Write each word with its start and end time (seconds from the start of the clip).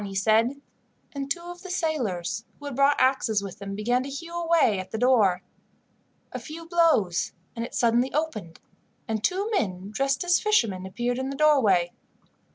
he 0.03 0.15
said; 0.15 0.59
and 1.13 1.29
two 1.29 1.41
of 1.43 1.61
the 1.61 1.69
sailors, 1.69 2.43
who 2.57 2.65
had 2.65 2.75
brought 2.75 2.99
axes 2.99 3.43
with 3.43 3.59
them, 3.59 3.75
began 3.75 4.01
to 4.01 4.09
hew 4.09 4.33
away 4.35 4.79
at 4.79 4.89
the 4.89 4.97
door. 4.97 5.43
A 6.31 6.39
few 6.39 6.65
blows, 6.67 7.33
and 7.55 7.63
it 7.63 7.75
suddenly 7.75 8.11
opened, 8.11 8.59
and 9.07 9.23
two 9.23 9.47
men 9.51 9.91
dressed 9.91 10.23
as 10.23 10.39
fishermen 10.39 10.87
appeared 10.87 11.19
in 11.19 11.29
the 11.29 11.35
doorway. 11.35 11.91